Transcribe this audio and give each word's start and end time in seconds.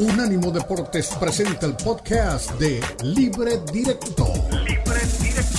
Unánimo 0.00 0.50
Deportes 0.50 1.14
presenta 1.20 1.66
el 1.66 1.76
podcast 1.76 2.58
de 2.58 2.80
Libre 3.04 3.58
Directo. 3.70 4.24
Libre 4.64 5.00
Directo. 5.20 5.58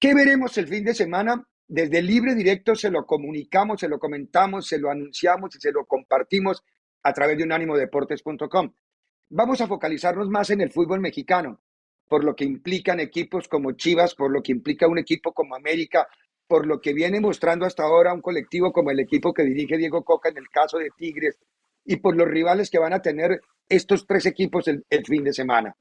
¿Qué 0.00 0.14
veremos 0.14 0.56
el 0.56 0.68
fin 0.68 0.84
de 0.84 0.94
semana? 0.94 1.46
Desde 1.68 2.00
Libre 2.00 2.34
Directo 2.34 2.74
se 2.74 2.90
lo 2.90 3.04
comunicamos, 3.04 3.80
se 3.80 3.88
lo 3.88 3.98
comentamos, 3.98 4.66
se 4.66 4.78
lo 4.78 4.90
anunciamos 4.90 5.54
y 5.54 5.60
se 5.60 5.70
lo 5.70 5.84
compartimos 5.84 6.64
a 7.02 7.12
través 7.12 7.36
de 7.36 7.44
unánimodeportes.com. 7.44 8.72
Vamos 9.28 9.60
a 9.60 9.66
focalizarnos 9.66 10.30
más 10.30 10.48
en 10.48 10.62
el 10.62 10.72
fútbol 10.72 11.00
mexicano, 11.00 11.60
por 12.08 12.24
lo 12.24 12.34
que 12.34 12.44
implican 12.44 13.00
equipos 13.00 13.48
como 13.48 13.72
Chivas, 13.72 14.14
por 14.14 14.30
lo 14.30 14.42
que 14.42 14.52
implica 14.52 14.86
un 14.86 14.98
equipo 14.98 15.32
como 15.32 15.54
América, 15.54 16.06
por 16.46 16.66
lo 16.66 16.80
que 16.80 16.92
viene 16.92 17.20
mostrando 17.20 17.64
hasta 17.64 17.84
ahora 17.84 18.12
un 18.12 18.20
colectivo 18.20 18.72
como 18.72 18.90
el 18.90 19.00
equipo 19.00 19.32
que 19.32 19.44
dirige 19.44 19.78
Diego 19.78 20.04
Coca 20.04 20.28
en 20.28 20.38
el 20.38 20.48
caso 20.48 20.78
de 20.78 20.90
Tigres 20.96 21.38
y 21.84 21.96
por 21.96 22.16
los 22.16 22.28
rivales 22.28 22.70
que 22.70 22.78
van 22.78 22.92
a 22.92 23.02
tener 23.02 23.40
estos 23.68 24.06
tres 24.06 24.26
equipos 24.26 24.68
el, 24.68 24.84
fin 25.06 25.24
de 25.24 25.32
semana. 25.32 25.74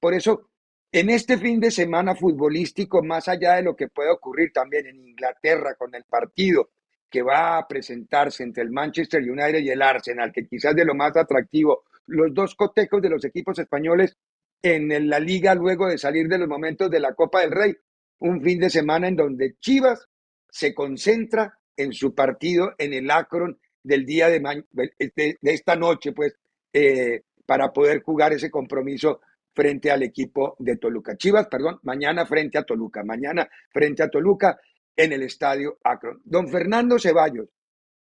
Por 0.00 0.14
eso 0.14 0.48
en 0.90 1.10
este 1.10 1.36
fin 1.36 1.60
de 1.60 1.70
semana 1.70 2.14
futbolístico, 2.14 3.02
más 3.02 3.28
allá 3.28 3.54
de 3.54 3.62
lo 3.62 3.76
que 3.76 3.88
puede 3.88 4.10
ocurrir 4.10 4.52
también 4.52 4.86
en 4.86 5.06
Inglaterra 5.06 5.74
con 5.74 5.94
el 5.94 6.04
partido 6.04 6.70
que 7.10 7.22
va 7.22 7.58
a 7.58 7.66
presentarse 7.66 8.42
entre 8.42 8.62
el 8.62 8.70
Manchester 8.70 9.22
United 9.22 9.60
y 9.60 9.70
el 9.70 9.82
Arsenal, 9.82 10.32
que 10.32 10.46
quizás 10.46 10.74
de 10.74 10.84
lo 10.84 10.94
más 10.94 11.16
atractivo, 11.16 11.84
los 12.06 12.32
dos 12.34 12.54
cotecos 12.54 13.00
de 13.00 13.10
los 13.10 13.24
equipos 13.24 13.58
españoles 13.58 14.16
en 14.62 15.08
la 15.08 15.20
liga 15.20 15.54
luego 15.54 15.88
de 15.88 15.98
salir 15.98 16.28
de 16.28 16.38
los 16.38 16.48
momentos 16.48 16.90
de 16.90 17.00
la 17.00 17.14
Copa 17.14 17.40
del 17.40 17.52
Rey, 17.52 17.74
un 18.20 18.42
fin 18.42 18.58
de 18.58 18.70
semana 18.70 19.08
en 19.08 19.16
donde 19.16 19.56
Chivas 19.60 20.08
se 20.50 20.74
concentra 20.74 21.58
en 21.76 21.92
su 21.92 22.14
partido 22.14 22.74
en 22.78 22.92
el 22.92 23.10
Akron 23.10 23.58
del 23.82 24.04
día 24.04 24.28
de, 24.28 24.40
de, 24.72 25.38
esta 25.42 25.76
noche, 25.76 26.12
pues, 26.12 26.34
eh, 26.72 27.22
para 27.46 27.72
poder 27.72 28.02
jugar 28.02 28.32
ese 28.32 28.50
compromiso 28.50 29.20
frente 29.54 29.90
al 29.90 30.02
equipo 30.02 30.56
de 30.58 30.76
Toluca. 30.76 31.16
Chivas, 31.16 31.46
perdón, 31.48 31.78
mañana 31.82 32.26
frente 32.26 32.58
a 32.58 32.64
Toluca, 32.64 33.02
mañana 33.04 33.48
frente 33.70 34.02
a 34.02 34.10
Toluca 34.10 34.58
en 34.94 35.12
el 35.12 35.22
estadio 35.22 35.78
Akron. 35.82 36.20
Don 36.24 36.48
Fernando 36.48 36.98
Ceballos, 36.98 37.48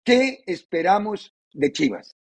¿qué 0.03 0.43
esperamos 0.47 1.35
de 1.53 1.73
Chivas? 1.73 2.17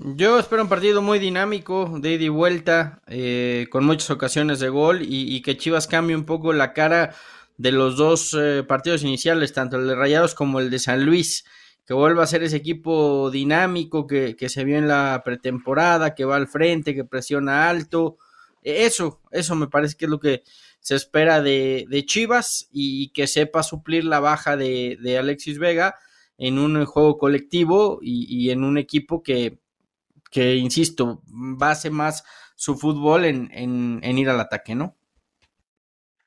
Yo 0.00 0.38
espero 0.38 0.62
un 0.62 0.68
partido 0.68 1.02
muy 1.02 1.18
dinámico, 1.18 1.98
de 1.98 2.12
ida 2.12 2.22
y 2.24 2.28
vuelta, 2.28 3.02
eh, 3.08 3.66
con 3.68 3.84
muchas 3.84 4.10
ocasiones 4.10 4.60
de 4.60 4.68
gol 4.68 5.00
y, 5.02 5.42
que 5.42 5.56
Chivas 5.56 5.88
cambie 5.88 6.14
un 6.14 6.24
poco 6.24 6.52
la 6.52 6.72
cara 6.72 7.16
de 7.56 7.72
los 7.72 7.96
dos 7.96 8.32
eh, 8.38 8.62
partidos 8.62 9.02
iniciales, 9.02 9.52
tanto 9.52 9.76
el 9.76 9.88
de 9.88 9.96
Rayados 9.96 10.34
como 10.36 10.60
el 10.60 10.70
de 10.70 10.78
San 10.78 11.04
Luis 11.04 11.44
que 11.84 11.94
vuelva 11.94 12.22
a 12.22 12.26
ser 12.28 12.42
ese 12.42 12.58
equipo 12.58 13.30
dinámico 13.30 14.06
que, 14.06 14.36
se 14.48 14.62
vio 14.62 14.76
en 14.76 14.86
la 14.86 15.22
pretemporada, 15.24 16.14
que 16.14 16.26
va 16.26 16.36
al 16.36 16.46
frente, 16.46 16.94
que 16.94 17.04
presiona 17.04 17.68
alto. 17.68 18.18
E, 18.62 18.84
eso, 18.84 19.22
eso 19.32 19.56
me 19.56 19.68
parece 19.68 19.96
que 19.96 20.04
es 20.04 20.10
lo 20.10 20.20
que 20.20 20.44
se 20.80 20.94
espera 20.94 21.40
de, 21.42 22.04
Chivas 22.06 22.68
y 22.70 23.08
que 23.08 23.26
sepa 23.26 23.62
suplir 23.62 24.04
la 24.04 24.20
baja 24.20 24.56
de, 24.56 25.16
Alexis 25.18 25.58
Vega 25.58 25.96
en 26.36 26.58
un 26.58 26.84
juego 26.84 27.18
colectivo 27.18 27.98
y, 28.02 28.50
en 28.50 28.62
un 28.64 28.78
equipo 28.78 29.22
que, 29.22 29.58
que, 30.30 30.54
insisto, 30.56 31.22
base 31.26 31.90
más 31.90 32.24
su 32.54 32.76
fútbol 32.76 33.24
en, 33.24 33.50
en, 33.52 34.18
ir 34.18 34.28
al 34.28 34.40
ataque, 34.40 34.74
¿no? 34.74 34.96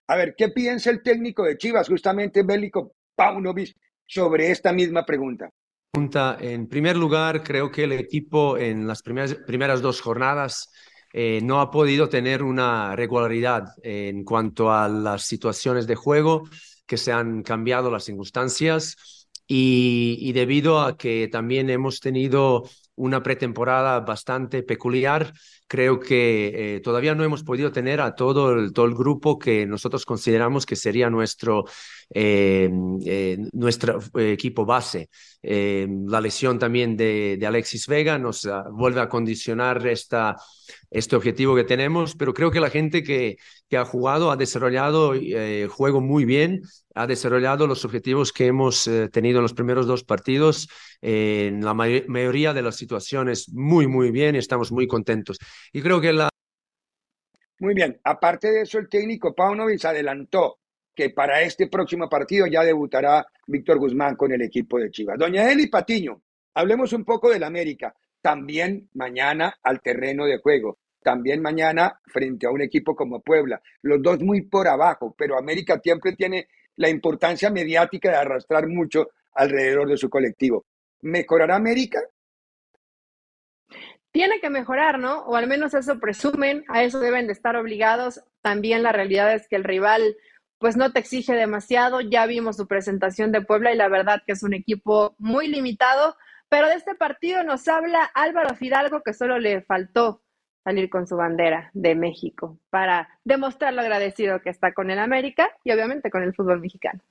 A 0.08 0.16
ver, 0.16 0.36
¿qué 0.38 0.50
piensa 0.50 0.90
el 0.90 1.02
técnico 1.02 1.44
de 1.44 1.58
Chivas, 1.58 1.88
justamente 1.88 2.44
Bélico 2.44 2.94
Paunovic, 3.16 3.76
sobre 4.12 4.52
esta 4.52 4.74
misma 4.74 5.06
pregunta. 5.06 5.50
En 5.94 6.68
primer 6.68 6.98
lugar, 6.98 7.44
creo 7.44 7.72
que 7.72 7.84
el 7.84 7.94
equipo 7.94 8.58
en 8.58 8.88
las 8.88 9.02
primeras, 9.02 9.36
primeras 9.36 9.82
dos 9.82 10.02
jornadas 10.02 10.70
eh, 11.14 11.40
no 11.44 11.62
ha 11.62 11.70
podido 11.70 12.10
tener 12.10 12.44
una 12.44 12.96
regularidad 12.96 13.74
en 13.84 14.24
cuanto 14.24 14.72
a 14.72 14.88
las 14.88 15.24
situaciones 15.24 15.88
de 15.88 15.96
juego, 15.96 16.44
que 16.86 16.98
se 16.98 17.12
han 17.12 17.44
cambiado 17.44 17.92
las 17.92 18.06
circunstancias 18.06 19.28
y, 19.48 20.18
y 20.20 20.34
debido 20.34 20.82
a 20.82 20.98
que 20.98 21.30
también 21.30 21.70
hemos 21.70 22.00
tenido 22.00 22.64
una 23.02 23.24
pretemporada 23.24 24.00
bastante 24.02 24.62
peculiar, 24.62 25.34
creo 25.72 26.02
que 26.02 26.76
eh, 26.76 26.80
todavía 26.82 27.16
no 27.16 27.24
hemos 27.24 27.44
podido 27.46 27.72
tener 27.72 28.02
a 28.02 28.14
todo 28.14 28.52
el, 28.52 28.74
todo 28.74 28.86
el 28.88 28.94
grupo 28.94 29.40
que 29.40 29.66
nosotros 29.66 30.04
consideramos 30.04 30.66
que 30.66 30.76
sería 30.76 31.10
nuestro, 31.10 31.64
eh, 32.14 32.70
eh, 33.06 33.38
nuestro 33.54 34.02
equipo 34.16 34.66
base. 34.66 35.08
la 35.42 36.20
lesión 36.20 36.60
también 36.60 36.98
de, 36.98 37.38
de 37.40 37.48
Alexis 37.48 37.88
Vega 37.88 38.20
nos 38.20 38.46
ah, 38.46 38.66
vuelve 38.70 39.00
a 39.00 39.08
condicionar 39.08 39.88
esta, 39.88 40.36
este 40.90 41.16
objetivo 41.16 41.56
que 41.56 41.64
tenemos, 41.64 42.16
pero 42.16 42.34
creo 42.34 42.52
que 42.52 42.60
la 42.60 42.70
gente 42.70 43.02
que, 43.02 43.38
que 43.70 43.78
ha 43.78 43.86
jugado 43.86 44.30
ha 44.30 44.36
desarrollado 44.36 45.14
el 45.14 45.70
juego 45.70 46.02
muy 46.02 46.26
bien, 46.26 46.64
ha 46.96 47.08
desarrollado 47.08 47.66
los 47.66 47.86
objetivos 47.86 48.34
que 48.34 48.48
hemos 48.48 48.90
tenido 49.14 49.40
en 49.40 49.44
los 49.44 49.54
primeros 49.54 49.88
dos 49.88 50.04
partidos, 50.04 50.68
en 51.02 51.64
la 51.64 51.74
mayoría 51.74 52.54
de 52.54 52.62
las 52.62 52.76
situaciones 52.76 53.50
muy, 53.54 53.88
muy 53.88 54.12
bien, 54.12 54.36
estamos 54.36 54.72
muy 54.72 54.86
contentos. 54.86 55.38
Y 55.74 55.82
creo 55.82 56.02
que 56.02 56.14
la... 56.14 56.30
Muy 57.60 57.74
bien, 57.74 58.00
aparte 58.04 58.52
de 58.52 58.62
eso, 58.62 58.80
el 58.80 58.90
técnico 58.90 59.36
Paunovic 59.36 59.86
adelantó 59.86 60.60
que 60.96 61.10
para 61.12 61.42
este 61.42 61.68
próximo 61.68 62.10
partido 62.10 62.48
ya 62.48 62.64
debutará 62.64 63.26
Víctor 63.48 63.78
Guzmán 63.78 64.16
con 64.16 64.32
el 64.32 64.42
equipo 64.42 64.80
de 64.80 64.90
Chivas. 64.90 65.18
Doña 65.18 65.52
Eli 65.52 65.68
Patiño, 65.68 66.22
hablemos 66.54 66.94
un 66.94 67.06
poco 67.06 67.30
del 67.30 67.44
América. 67.44 67.96
También 68.22 68.90
mañana 68.94 69.56
al 69.64 69.82
terreno 69.82 70.26
de 70.26 70.40
juego. 70.40 70.80
También 71.02 71.42
mañana 71.42 72.00
frente 72.06 72.46
a 72.46 72.52
un 72.52 72.62
equipo 72.62 72.96
como 72.96 73.22
Puebla. 73.22 73.62
Los 73.82 74.02
dos 74.02 74.20
muy 74.22 74.42
por 74.42 74.68
abajo, 74.68 75.16
pero 75.18 75.38
América 75.38 75.80
siempre 75.84 76.16
tiene 76.16 76.48
la 76.76 76.90
importancia 76.90 77.50
mediática 77.50 78.12
de 78.12 78.18
arrastrar 78.18 78.68
mucho 78.68 79.10
alrededor 79.34 79.88
de 79.88 79.98
su 79.98 80.10
colectivo. 80.10 80.66
¿Mejorará 81.02 81.56
América? 81.56 82.02
Tiene 84.12 84.40
que 84.40 84.50
mejorar, 84.50 85.00
¿no? 85.00 85.20
O 85.22 85.36
al 85.36 85.48
menos 85.48 85.74
eso 85.74 86.00
presumen, 86.00 86.66
a 86.68 86.84
eso 86.84 87.00
deben 87.00 87.28
de 87.28 87.34
estar 87.34 87.56
obligados. 87.56 88.22
También 88.42 88.84
la 88.84 88.92
realidad 88.92 89.34
es 89.34 89.48
que 89.48 89.56
el 89.56 89.64
rival 89.64 90.18
pues 90.58 90.78
no 90.78 90.92
te 90.92 91.00
exige 91.00 91.34
demasiado. 91.34 92.02
Ya 92.02 92.26
vimos 92.26 92.58
su 92.58 92.68
presentación 92.68 93.32
de 93.32 93.42
Puebla 93.42 93.74
y 93.74 93.78
la 93.78 93.88
verdad 93.88 94.22
que 94.26 94.34
es 94.34 94.44
un 94.44 94.54
equipo 94.54 95.16
muy 95.18 95.48
limitado, 95.48 96.16
pero 96.50 96.68
de 96.68 96.76
este 96.76 96.96
partido 96.96 97.44
nos 97.44 97.68
habla 97.68 98.04
Álvaro 98.14 98.56
Fidalgo 98.56 99.02
que 99.02 99.14
solo 99.14 99.40
le 99.40 99.62
faltó 99.62 100.22
salir 100.64 100.90
con 100.90 101.08
su 101.08 101.16
bandera 101.16 101.72
de 101.74 101.96
México 101.96 102.60
para 102.70 103.10
demostrar 103.24 103.74
lo 103.74 103.82
agradecido 103.82 104.42
que 104.42 104.52
está 104.52 104.74
con 104.74 104.92
el 104.92 105.00
América 105.00 105.50
y 105.64 105.72
obviamente 105.72 106.12
con 106.12 106.22
el 106.22 106.36
fútbol 106.36 106.60
mexicano. 106.60 107.02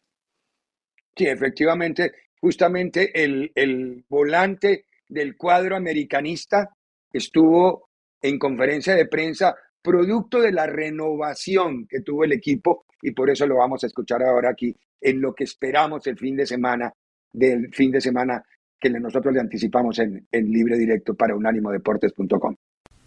Sí, 1.16 1.26
efectivamente, 1.26 2.12
justamente 2.40 3.24
el, 3.24 3.50
el 3.56 4.04
volante 4.08 4.84
del 5.08 5.36
cuadro 5.36 5.74
americanista 5.74 6.70
estuvo 7.12 7.88
en 8.22 8.38
conferencia 8.38 8.94
de 8.94 9.06
prensa 9.06 9.54
producto 9.82 10.40
de 10.40 10.52
la 10.52 10.66
renovación 10.66 11.86
que 11.88 12.00
tuvo 12.00 12.24
el 12.24 12.32
equipo 12.32 12.84
y 13.02 13.12
por 13.12 13.30
eso 13.30 13.46
lo 13.46 13.56
vamos 13.56 13.82
a 13.82 13.86
escuchar 13.86 14.22
ahora 14.22 14.50
aquí 14.50 14.76
en 15.00 15.20
lo 15.20 15.34
que 15.34 15.44
esperamos 15.44 16.06
el 16.06 16.18
fin 16.18 16.36
de 16.36 16.46
semana, 16.46 16.92
del 17.32 17.72
fin 17.72 17.90
de 17.90 18.00
semana 18.00 18.44
que 18.78 18.90
nosotros 18.90 19.32
le 19.32 19.40
anticipamos 19.40 19.98
en, 19.98 20.26
en 20.30 20.50
libre 20.50 20.76
directo 20.76 21.14
para 21.14 21.34
unánimodeportes.com. 21.34 22.56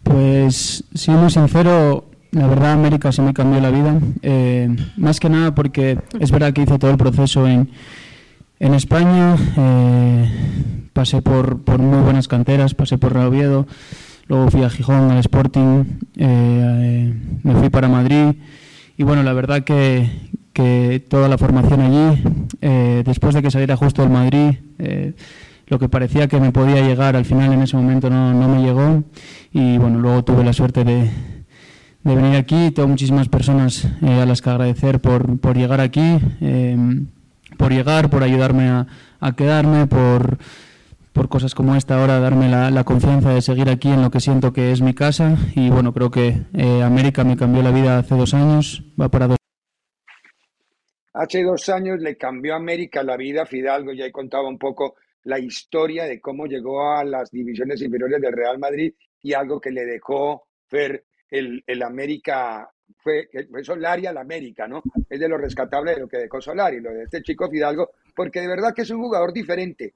Pues 0.02 0.84
siendo 0.94 1.30
sincero, 1.30 2.10
la 2.32 2.46
verdad 2.46 2.72
América 2.72 3.12
se 3.12 3.22
me 3.22 3.32
cambió 3.32 3.60
la 3.60 3.70
vida, 3.70 3.98
eh, 4.22 4.68
más 4.96 5.20
que 5.20 5.28
nada 5.28 5.54
porque 5.54 5.98
es 6.20 6.30
verdad 6.30 6.52
que 6.52 6.62
hice 6.62 6.78
todo 6.78 6.90
el 6.90 6.96
proceso 6.96 7.46
en, 7.46 7.70
en 8.60 8.74
España, 8.74 9.36
eh, 9.56 10.84
pasé 10.94 11.20
por, 11.20 11.58
muy 11.78 12.02
buenas 12.02 12.28
canteras, 12.28 12.74
pasé 12.74 12.96
por 12.96 13.12
Real 13.12 13.26
Oviedo, 13.26 13.66
luego 14.28 14.50
fui 14.50 14.62
a 14.62 14.70
Gijón, 14.70 15.10
al 15.10 15.18
Sporting, 15.18 15.84
eh, 16.16 17.12
me 17.42 17.54
fui 17.56 17.68
para 17.68 17.88
Madrid. 17.88 18.36
Y 18.96 19.02
bueno, 19.02 19.22
la 19.22 19.32
verdad 19.32 19.64
que, 19.64 21.04
toda 21.08 21.28
la 21.28 21.36
formación 21.36 21.80
allí, 21.80 22.22
eh, 22.60 23.02
después 23.04 23.34
de 23.34 23.42
que 23.42 23.50
saliera 23.50 23.76
justo 23.76 24.02
del 24.02 24.12
Madrid, 24.12 24.54
eh, 24.78 25.14
lo 25.66 25.78
que 25.78 25.88
parecía 25.88 26.28
que 26.28 26.38
me 26.38 26.52
podía 26.52 26.86
llegar 26.86 27.16
al 27.16 27.24
final 27.24 27.52
en 27.52 27.62
ese 27.62 27.76
momento 27.76 28.08
no, 28.08 28.32
no 28.32 28.48
me 28.48 28.62
llegó. 28.62 29.02
Y 29.52 29.78
bueno, 29.78 29.98
luego 29.98 30.22
tuve 30.22 30.44
la 30.44 30.52
suerte 30.52 30.84
de, 30.84 31.10
de 32.04 32.14
venir 32.14 32.36
aquí, 32.36 32.70
tengo 32.70 32.88
muchísimas 32.88 33.28
personas 33.28 33.88
a 34.00 34.24
las 34.26 34.42
que 34.42 34.50
agradecer 34.50 35.00
por, 35.00 35.40
por 35.40 35.56
llegar 35.56 35.80
aquí, 35.80 36.18
por 37.64 37.72
llegar, 37.72 38.10
por 38.10 38.22
ayudarme 38.22 38.68
a, 38.68 39.32
quedarme, 39.34 39.86
por 39.86 40.36
por 41.14 41.30
cosas 41.30 41.54
como 41.54 41.76
esta 41.76 41.98
ahora 41.98 42.18
darme 42.18 42.50
la, 42.50 42.84
confianza 42.84 43.32
de 43.32 43.40
seguir 43.40 43.70
aquí 43.70 43.88
en 43.88 44.02
lo 44.02 44.10
que 44.10 44.20
siento 44.20 44.52
que 44.52 44.70
es 44.70 44.82
mi 44.82 44.92
casa 44.92 45.38
y 45.54 45.70
bueno, 45.70 45.94
creo 45.94 46.10
que 46.10 46.42
eh, 46.52 46.82
América 46.82 47.24
me 47.24 47.38
cambió 47.38 47.62
la 47.62 47.70
vida 47.70 48.00
hace 48.00 48.16
dos 48.16 48.34
años, 48.34 48.84
va 49.00 49.08
para 49.08 49.28
dos. 49.28 49.38
Hace 51.14 51.42
dos 51.42 51.66
años 51.70 52.00
le 52.00 52.18
cambió 52.18 52.52
a 52.52 52.56
América 52.58 53.02
la 53.02 53.16
vida 53.16 53.46
Fidalgo, 53.46 53.94
ya 53.94 54.04
he 54.04 54.12
contado 54.12 54.46
un 54.46 54.58
poco 54.58 54.96
la 55.22 55.38
historia 55.38 56.04
de 56.04 56.20
cómo 56.20 56.44
llegó 56.44 56.92
a 56.92 57.02
las 57.02 57.30
divisiones 57.30 57.80
inferiores 57.80 58.20
del 58.20 58.34
Real 58.34 58.58
Madrid 58.58 58.92
y 59.22 59.32
algo 59.32 59.58
que 59.58 59.70
le 59.70 59.86
dejó 59.86 60.48
ver 60.70 61.06
el, 61.30 61.64
el 61.66 61.82
América 61.82 62.73
fue, 63.04 63.28
Solari 63.62 64.06
al 64.06 64.16
América, 64.16 64.66
¿no? 64.66 64.82
Es 65.08 65.20
de 65.20 65.28
lo 65.28 65.36
rescatable 65.36 65.94
de 65.94 66.00
lo 66.00 66.08
que 66.08 66.16
dejó 66.16 66.40
Solari, 66.40 66.80
lo 66.80 66.90
de 66.90 67.04
este 67.04 67.22
chico 67.22 67.50
Fidalgo, 67.50 67.90
porque 68.16 68.40
de 68.40 68.48
verdad 68.48 68.74
que 68.74 68.82
es 68.82 68.90
un 68.90 69.02
jugador 69.02 69.32
diferente. 69.32 69.94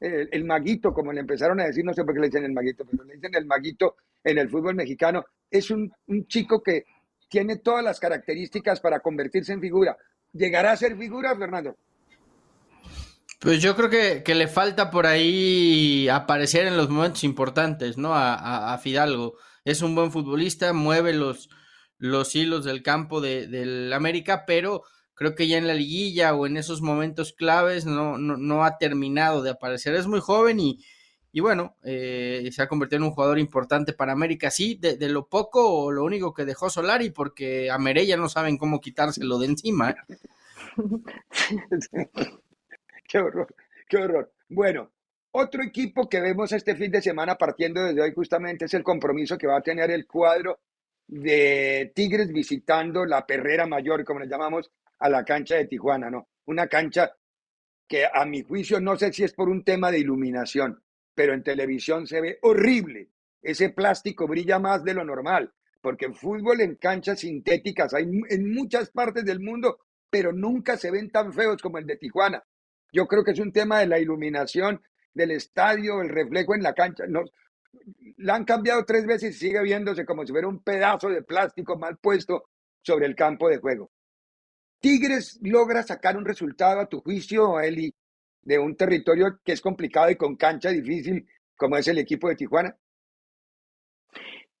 El, 0.00 0.44
maguito, 0.44 0.92
como 0.92 1.12
le 1.12 1.20
empezaron 1.20 1.60
a 1.60 1.66
decir, 1.66 1.84
no 1.84 1.92
sé 1.92 2.04
por 2.04 2.14
qué 2.14 2.20
le 2.20 2.26
dicen 2.26 2.44
el 2.44 2.52
maguito, 2.52 2.84
pero 2.84 3.02
le 3.04 3.14
dicen 3.14 3.34
el 3.34 3.46
maguito 3.46 3.96
en 4.22 4.38
el 4.38 4.48
fútbol 4.48 4.76
mexicano, 4.76 5.24
es 5.50 5.70
un, 5.70 5.92
chico 6.28 6.62
que 6.62 6.84
tiene 7.28 7.56
todas 7.56 7.82
las 7.82 7.98
características 7.98 8.80
para 8.80 9.00
convertirse 9.00 9.52
en 9.52 9.60
figura. 9.60 9.96
¿Llegará 10.32 10.72
a 10.72 10.76
ser 10.76 10.96
figura, 10.96 11.36
Fernando? 11.36 11.76
Pues 13.40 13.60
yo 13.60 13.74
creo 13.74 13.90
que, 13.90 14.22
que, 14.22 14.34
le 14.34 14.46
falta 14.46 14.90
por 14.90 15.06
ahí 15.06 16.08
aparecer 16.08 16.66
en 16.66 16.76
los 16.76 16.88
momentos 16.90 17.24
importantes, 17.24 17.98
¿no? 17.98 18.14
A, 18.14 18.72
a 18.72 18.78
Fidalgo. 18.78 19.34
Es 19.64 19.82
un 19.82 19.94
buen 19.94 20.10
futbolista, 20.12 20.72
mueve 20.72 21.12
los, 21.12 21.48
los 21.98 22.34
hilos 22.34 22.64
del 22.64 22.82
campo 22.82 23.20
de, 23.20 23.46
del 23.46 23.92
América, 23.92 24.44
pero 24.46 24.82
creo 25.14 25.34
que 25.34 25.48
ya 25.48 25.58
en 25.58 25.66
la 25.66 25.74
liguilla 25.74 26.34
o 26.34 26.46
en 26.46 26.56
esos 26.56 26.80
momentos 26.80 27.32
claves 27.32 27.84
no, 27.86 28.18
no, 28.18 28.64
ha 28.64 28.78
terminado 28.78 29.42
de 29.42 29.50
aparecer. 29.50 29.94
Es 29.94 30.06
muy 30.06 30.20
joven 30.20 30.60
y, 30.60 30.78
y 31.32 31.40
bueno, 31.40 31.76
eh, 31.82 32.48
se 32.52 32.62
ha 32.62 32.68
convertido 32.68 32.98
en 32.98 33.08
un 33.08 33.10
jugador 33.10 33.38
importante 33.40 33.92
para 33.92 34.12
América, 34.12 34.50
sí, 34.50 34.76
de, 34.80 34.96
lo 35.08 35.26
poco 35.26 35.68
o 35.68 35.90
lo 35.90 36.04
único 36.04 36.32
que 36.32 36.44
dejó 36.44 36.70
Solari, 36.70 37.10
porque 37.10 37.68
a 37.70 37.78
Merella 37.78 38.16
no 38.16 38.28
saben 38.28 38.56
cómo 38.58 38.80
quitárselo 38.80 39.38
de 39.38 39.46
encima. 39.46 39.90
¿eh? 39.90 39.96
qué 43.08 43.18
horror, 43.18 43.54
qué 43.88 43.96
horror. 43.96 44.32
Bueno, 44.48 44.92
otro 45.32 45.64
equipo 45.64 46.08
que 46.08 46.20
vemos 46.20 46.52
este 46.52 46.76
fin 46.76 46.92
de 46.92 47.02
semana 47.02 47.36
partiendo 47.36 47.82
desde 47.82 48.02
hoy 48.02 48.12
justamente 48.14 48.66
es 48.66 48.74
el 48.74 48.84
compromiso 48.84 49.36
que 49.36 49.48
va 49.48 49.58
a 49.58 49.62
tener 49.62 49.90
el 49.90 50.06
cuadro 50.06 50.60
de 51.08 51.90
Tigres 51.94 52.30
visitando 52.32 53.04
la 53.04 53.26
Perrera 53.26 53.66
Mayor, 53.66 54.04
como 54.04 54.20
le 54.20 54.28
llamamos, 54.28 54.70
a 54.98 55.08
la 55.08 55.24
cancha 55.24 55.56
de 55.56 55.66
Tijuana, 55.66 56.10
¿no? 56.10 56.28
Una 56.46 56.66
cancha 56.68 57.10
que 57.88 58.04
a 58.12 58.24
mi 58.26 58.42
juicio 58.42 58.80
no 58.80 58.96
sé 58.96 59.12
si 59.12 59.24
es 59.24 59.32
por 59.32 59.48
un 59.48 59.64
tema 59.64 59.90
de 59.90 59.98
iluminación, 59.98 60.82
pero 61.14 61.32
en 61.32 61.42
televisión 61.42 62.06
se 62.06 62.20
ve 62.20 62.38
horrible. 62.42 63.08
Ese 63.40 63.70
plástico 63.70 64.26
brilla 64.26 64.58
más 64.58 64.84
de 64.84 64.94
lo 64.94 65.04
normal, 65.04 65.52
porque 65.80 66.06
el 66.06 66.14
fútbol 66.14 66.60
en 66.60 66.76
canchas 66.76 67.20
sintéticas 67.20 67.94
hay 67.94 68.04
en 68.28 68.52
muchas 68.52 68.90
partes 68.90 69.24
del 69.24 69.40
mundo, 69.40 69.78
pero 70.10 70.32
nunca 70.32 70.76
se 70.76 70.90
ven 70.90 71.10
tan 71.10 71.32
feos 71.32 71.62
como 71.62 71.78
el 71.78 71.86
de 71.86 71.96
Tijuana. 71.96 72.44
Yo 72.92 73.06
creo 73.06 73.24
que 73.24 73.30
es 73.30 73.38
un 73.38 73.52
tema 73.52 73.80
de 73.80 73.86
la 73.86 73.98
iluminación 73.98 74.82
del 75.14 75.30
estadio, 75.30 76.02
el 76.02 76.10
reflejo 76.10 76.54
en 76.54 76.62
la 76.62 76.74
cancha. 76.74 77.04
La 78.18 78.34
han 78.34 78.44
cambiado 78.44 78.84
tres 78.84 79.06
veces 79.06 79.36
y 79.36 79.38
sigue 79.38 79.62
viéndose 79.62 80.04
como 80.04 80.26
si 80.26 80.32
fuera 80.32 80.48
un 80.48 80.62
pedazo 80.62 81.08
de 81.08 81.22
plástico 81.22 81.78
mal 81.78 81.98
puesto 81.98 82.48
sobre 82.82 83.06
el 83.06 83.14
campo 83.14 83.48
de 83.48 83.58
juego. 83.58 83.90
Tigres 84.80 85.38
logra 85.42 85.82
sacar 85.82 86.16
un 86.16 86.24
resultado 86.24 86.80
a 86.80 86.88
tu 86.88 87.00
juicio, 87.00 87.60
Eli, 87.60 87.92
de 88.42 88.58
un 88.58 88.76
territorio 88.76 89.40
que 89.44 89.52
es 89.52 89.60
complicado 89.60 90.10
y 90.10 90.16
con 90.16 90.36
cancha 90.36 90.70
difícil 90.70 91.26
como 91.56 91.76
es 91.76 91.88
el 91.88 91.98
equipo 91.98 92.28
de 92.28 92.36
Tijuana. 92.36 92.76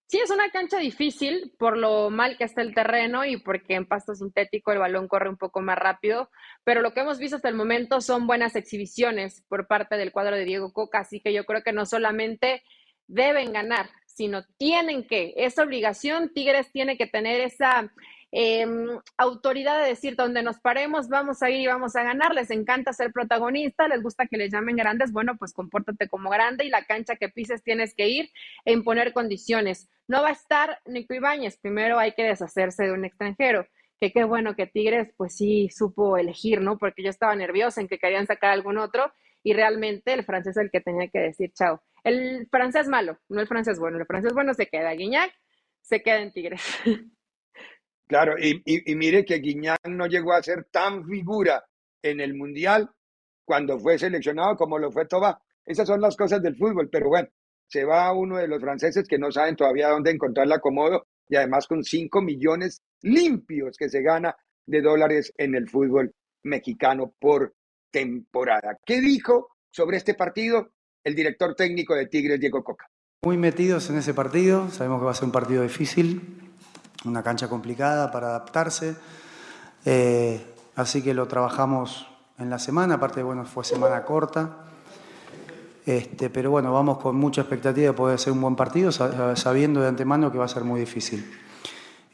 Sí, 0.06 0.18
es 0.18 0.30
una 0.30 0.50
cancha 0.50 0.78
difícil 0.78 1.52
por 1.58 1.76
lo 1.76 2.08
mal 2.08 2.38
que 2.38 2.44
está 2.44 2.62
el 2.62 2.74
terreno 2.74 3.26
y 3.26 3.36
porque 3.36 3.74
en 3.74 3.86
pasto 3.86 4.14
sintético 4.14 4.72
el 4.72 4.78
balón 4.78 5.06
corre 5.06 5.28
un 5.28 5.36
poco 5.36 5.60
más 5.60 5.78
rápido, 5.78 6.30
pero 6.64 6.80
lo 6.80 6.94
que 6.94 7.00
hemos 7.00 7.18
visto 7.18 7.36
hasta 7.36 7.50
el 7.50 7.54
momento 7.54 8.00
son 8.00 8.26
buenas 8.26 8.56
exhibiciones 8.56 9.44
por 9.48 9.66
parte 9.66 9.96
del 9.96 10.10
cuadro 10.10 10.34
de 10.34 10.46
Diego 10.46 10.72
Coca, 10.72 11.00
así 11.00 11.20
que 11.20 11.34
yo 11.34 11.44
creo 11.44 11.62
que 11.62 11.74
no 11.74 11.84
solamente 11.84 12.62
deben 13.08 13.52
ganar, 13.52 13.90
sino 14.06 14.44
tienen 14.58 15.04
que, 15.04 15.34
esa 15.36 15.62
obligación, 15.62 16.32
Tigres 16.32 16.70
tiene 16.70 16.96
que 16.96 17.06
tener 17.06 17.40
esa 17.40 17.90
em, 18.30 19.00
autoridad 19.16 19.80
de 19.80 19.88
decir, 19.88 20.14
donde 20.14 20.42
nos 20.42 20.60
paremos, 20.60 21.08
vamos 21.08 21.42
a 21.42 21.50
ir 21.50 21.60
y 21.60 21.66
vamos 21.66 21.96
a 21.96 22.02
ganar, 22.02 22.34
les 22.34 22.50
encanta 22.50 22.92
ser 22.92 23.12
protagonista, 23.12 23.88
les 23.88 24.02
gusta 24.02 24.26
que 24.26 24.36
les 24.36 24.52
llamen 24.52 24.76
grandes, 24.76 25.12
bueno, 25.12 25.36
pues 25.38 25.52
compórtate 25.52 26.08
como 26.08 26.30
grande 26.30 26.64
y 26.64 26.68
la 26.68 26.84
cancha 26.84 27.16
que 27.16 27.28
pises 27.28 27.62
tienes 27.62 27.94
que 27.94 28.08
ir 28.08 28.30
e 28.64 28.72
imponer 28.72 29.12
condiciones. 29.12 29.88
No 30.06 30.22
va 30.22 30.28
a 30.28 30.32
estar 30.32 30.78
Nico 30.84 31.14
Ibáñez, 31.14 31.56
primero 31.58 31.98
hay 31.98 32.12
que 32.12 32.24
deshacerse 32.24 32.84
de 32.84 32.92
un 32.92 33.04
extranjero 33.04 33.66
que 34.00 34.12
qué 34.12 34.24
bueno 34.24 34.54
que 34.54 34.66
Tigres 34.66 35.12
pues 35.16 35.36
sí 35.36 35.68
supo 35.70 36.16
elegir, 36.16 36.60
¿no? 36.60 36.78
Porque 36.78 37.02
yo 37.02 37.10
estaba 37.10 37.34
nerviosa 37.34 37.80
en 37.80 37.88
que 37.88 37.98
querían 37.98 38.26
sacar 38.26 38.50
algún 38.50 38.78
otro 38.78 39.12
y 39.42 39.52
realmente 39.52 40.12
el 40.12 40.24
francés 40.24 40.56
es 40.56 40.64
el 40.64 40.70
que 40.70 40.80
tenía 40.80 41.08
que 41.08 41.20
decir 41.20 41.52
chao. 41.52 41.82
El 42.04 42.48
francés 42.50 42.88
malo, 42.88 43.18
no 43.28 43.40
el 43.40 43.46
francés 43.46 43.78
bueno. 43.78 43.98
El 43.98 44.06
francés 44.06 44.32
bueno 44.32 44.54
se 44.54 44.66
queda. 44.66 44.92
Guiñac 44.92 45.32
se 45.80 46.02
queda 46.02 46.20
en 46.20 46.32
Tigres. 46.32 46.62
Claro, 48.08 48.36
y, 48.38 48.62
mire 48.94 49.22
que 49.22 49.38
Guiñac 49.38 49.86
no 49.86 50.06
llegó 50.06 50.32
a 50.32 50.42
ser 50.42 50.64
tan 50.70 51.04
figura 51.04 51.62
en 52.02 52.20
el 52.20 52.34
Mundial 52.34 52.88
cuando 53.44 53.78
fue 53.78 53.98
seleccionado 53.98 54.56
como 54.56 54.78
lo 54.78 54.90
fue 54.90 55.04
Toba. 55.04 55.38
Esas 55.66 55.86
son 55.86 56.00
las 56.00 56.16
cosas 56.16 56.42
del 56.42 56.56
fútbol, 56.56 56.88
pero 56.90 57.08
bueno, 57.08 57.28
se 57.66 57.84
va 57.84 58.10
uno 58.14 58.38
de 58.38 58.48
los 58.48 58.62
franceses 58.62 59.06
que 59.06 59.18
no 59.18 59.30
saben 59.30 59.56
todavía 59.56 59.90
dónde 59.90 60.10
encontrar 60.10 60.46
el 60.46 60.52
acomodo 60.52 61.06
y 61.28 61.36
además 61.36 61.66
con 61.66 61.84
5 61.84 62.22
millones 62.22 62.82
limpios 63.02 63.76
que 63.76 63.90
se 63.90 64.00
gana 64.00 64.34
de 64.64 64.80
dólares 64.80 65.30
en 65.36 65.54
el 65.54 65.68
fútbol 65.68 66.14
mexicano 66.44 67.14
por 67.20 67.54
temporada. 67.90 68.78
¿Qué 68.84 69.00
dijo 69.00 69.48
sobre 69.70 69.96
este 69.96 70.14
partido 70.14 70.70
el 71.04 71.14
director 71.14 71.54
técnico 71.54 71.94
de 71.94 72.06
Tigres, 72.06 72.40
Diego 72.40 72.62
Coca? 72.62 72.86
Muy 73.22 73.36
metidos 73.36 73.90
en 73.90 73.98
ese 73.98 74.14
partido, 74.14 74.70
sabemos 74.70 75.00
que 75.00 75.04
va 75.06 75.10
a 75.10 75.14
ser 75.14 75.24
un 75.24 75.32
partido 75.32 75.62
difícil, 75.62 76.52
una 77.04 77.22
cancha 77.22 77.48
complicada 77.48 78.10
para 78.10 78.28
adaptarse, 78.28 78.96
eh, 79.84 80.40
así 80.76 81.02
que 81.02 81.14
lo 81.14 81.26
trabajamos 81.26 82.06
en 82.38 82.50
la 82.50 82.58
semana, 82.58 82.94
aparte, 82.94 83.22
bueno, 83.22 83.44
fue 83.44 83.64
semana 83.64 84.04
corta. 84.04 84.64
Este, 85.84 86.28
pero 86.28 86.50
bueno, 86.50 86.72
vamos 86.72 86.98
con 86.98 87.16
mucha 87.16 87.40
expectativa 87.40 87.86
de 87.88 87.92
poder 87.94 88.16
hacer 88.16 88.32
un 88.32 88.42
buen 88.42 88.54
partido, 88.54 88.92
sabiendo 88.92 89.80
de 89.80 89.88
antemano 89.88 90.30
que 90.30 90.36
va 90.36 90.44
a 90.44 90.48
ser 90.48 90.62
muy 90.62 90.80
difícil. 90.80 91.28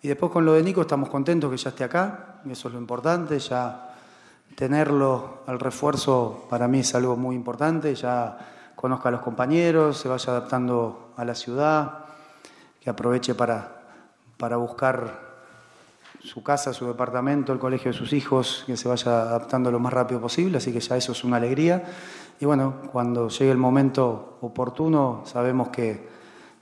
Y 0.00 0.09
después 0.09 0.31
con 0.31 0.44
lo 0.44 0.53
de 0.53 0.62
Nico 0.62 0.82
estamos 0.82 1.09
contentos 1.09 1.50
que 1.50 1.56
ya 1.56 1.71
esté 1.71 1.82
acá, 1.82 2.41
eso 2.49 2.69
es 2.69 2.75
lo 2.75 2.81
importante, 2.81 3.38
ya 3.38 3.93
tenerlo 4.56 5.42
al 5.46 5.58
refuerzo 5.58 6.46
para 6.49 6.68
mí 6.68 6.80
es 6.80 6.94
algo 6.94 7.16
muy 7.16 7.37
importante, 7.37 7.94
ya 7.94 8.38
conozca 8.76 9.08
a 9.08 9.12
los 9.12 9.20
compañeros, 9.20 9.99
se 9.99 10.08
vaya 10.08 10.32
adaptando 10.32 11.12
a 11.16 11.25
la 11.25 11.34
ciudad, 11.34 12.04
que 12.80 12.90
aproveche 12.90 13.34
para, 13.34 13.82
para 14.37 14.56
buscar 14.56 15.25
su 16.23 16.42
casa, 16.42 16.73
su 16.73 16.87
departamento, 16.87 17.52
el 17.52 17.58
colegio 17.58 17.92
de 17.92 17.96
sus 17.96 18.12
hijos, 18.12 18.64
que 18.66 18.76
se 18.76 18.88
vaya 18.88 19.23
adaptando 19.23 19.70
lo 19.70 19.78
más 19.78 19.92
rápido 19.92 20.20
posible, 20.20 20.58
así 20.58 20.73
que 20.73 20.80
ya 20.80 20.96
eso 20.96 21.12
es 21.12 21.25
una 21.25 21.37
alegría. 21.37 21.84
Y 22.40 22.46
bueno, 22.46 22.75
cuando 22.92 23.28
llegue 23.28 23.50
el 23.50 23.58
momento 23.58 24.38
oportuno, 24.40 25.23
sabemos 25.25 25.68
que 25.68 26.08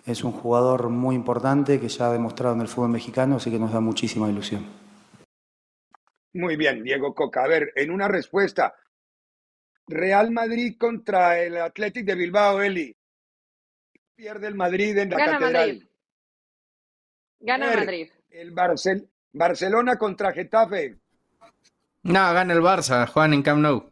es 0.04 0.24
un 0.24 0.32
jugador 0.32 0.88
muy 0.88 1.14
importante 1.14 1.80
que 1.80 1.88
ya 1.88 2.08
ha 2.08 2.12
demostrado 2.12 2.54
en 2.54 2.60
el 2.60 2.68
fútbol 2.68 2.90
mexicano, 2.90 3.36
así 3.36 3.50
que 3.50 3.58
nos 3.58 3.72
da 3.72 3.80
muchísima 3.80 4.28
ilusión. 4.28 4.81
Muy 6.34 6.56
bien, 6.56 6.82
Diego 6.82 7.14
Coca. 7.14 7.44
A 7.44 7.48
ver, 7.48 7.72
en 7.76 7.90
una 7.90 8.08
respuesta, 8.08 8.74
Real 9.86 10.30
Madrid 10.30 10.76
contra 10.78 11.38
el 11.38 11.56
Athletic 11.58 12.06
de 12.06 12.14
Bilbao, 12.14 12.62
Eli. 12.62 12.96
Pierde 14.14 14.46
el 14.46 14.54
Madrid 14.54 14.96
en 14.98 15.10
la 15.10 15.16
Gana 15.18 15.32
catedral. 15.38 15.68
Madrid. 15.68 15.86
Gana 17.40 17.76
Madrid. 17.76 18.10
El 18.30 18.50
Barcel 18.52 19.10
Barcelona 19.32 19.96
contra 19.96 20.32
Getafe. 20.32 20.96
No, 22.04 22.32
gana 22.34 22.52
el 22.52 22.60
Barça, 22.60 23.06
Juan 23.06 23.32
en 23.34 23.42
Camp 23.42 23.60
Nou. 23.60 23.90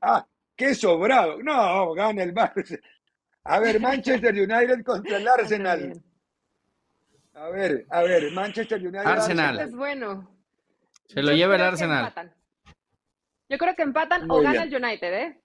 Ah, 0.00 0.26
qué 0.56 0.74
sobrado. 0.74 1.42
No, 1.42 1.92
gana 1.94 2.22
el 2.22 2.34
Barça. 2.34 2.80
A 3.44 3.58
ver, 3.58 3.80
Manchester 3.80 4.34
United 4.34 4.84
contra 4.84 5.16
el 5.16 5.28
Arsenal. 5.38 6.02
A 7.34 7.48
ver, 7.50 7.86
a 7.90 8.02
ver, 8.02 8.32
Manchester 8.32 8.80
United. 8.80 9.06
Arsenal. 9.06 9.60
Es 9.60 9.74
bueno. 9.74 10.39
Se 11.12 11.22
lo 11.22 11.32
lleva 11.32 11.56
el 11.56 11.62
Arsenal. 11.62 12.32
Yo 13.48 13.58
creo 13.58 13.74
que 13.74 13.82
empatan 13.82 14.30
o 14.30 14.40
gana 14.40 14.62
el 14.62 14.72
United, 14.72 15.12
¿eh? 15.12 15.42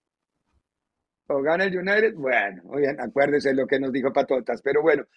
O 1.27 1.41
gana 1.41 1.63
el 1.63 1.75
United, 1.75 2.13
bueno, 2.13 2.61
oigan, 2.67 3.01
acuérdese 3.01 3.51
lo 3.51 3.65
que 3.65 3.79
nos 3.79 3.91
dijo 3.91 4.13
Patotas, 4.13 4.61
pero 4.61 4.83
bueno, 4.83 5.07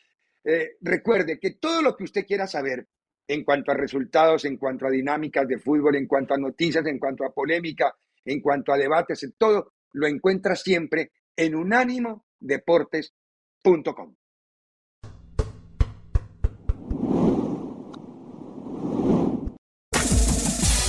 eh, 0.42 0.78
recuerde 0.80 1.38
que 1.38 1.56
todo 1.56 1.82
lo 1.82 1.94
que 1.94 2.04
usted 2.04 2.24
quiera 2.24 2.46
saber 2.46 2.88
en 3.26 3.44
cuanto 3.44 3.72
a 3.72 3.74
resultados, 3.74 4.46
en 4.46 4.56
cuanto 4.56 4.86
a 4.86 4.90
dinámicas 4.90 5.46
de 5.46 5.58
fútbol, 5.58 5.96
en 5.96 6.06
cuanto 6.06 6.32
a 6.32 6.38
noticias, 6.38 6.86
en 6.86 6.98
cuanto 6.98 7.26
a 7.26 7.34
polémica, 7.34 7.94
en 8.24 8.40
cuanto 8.40 8.72
a 8.72 8.78
debates, 8.78 9.30
todo 9.36 9.74
lo 9.92 10.06
encuentra 10.06 10.56
siempre 10.56 11.12
en 11.36 11.56
unánimodeportes.com. 11.56 14.16